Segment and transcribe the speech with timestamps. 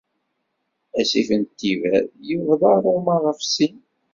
[0.99, 1.93] Asif n Tiber
[2.27, 3.75] yebḍa Ṛuma ɣef sin.